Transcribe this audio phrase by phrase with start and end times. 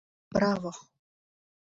[0.33, 0.71] —Браво!